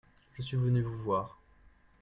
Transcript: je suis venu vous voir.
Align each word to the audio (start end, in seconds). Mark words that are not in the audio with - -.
je 0.35 0.41
suis 0.41 0.57
venu 0.57 0.81
vous 0.81 0.97
voir. 1.03 1.37